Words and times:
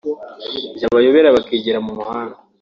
byabayobera 0.75 1.35
bakigira 1.35 1.79
mu 1.85 1.91
muhanda 1.97 2.37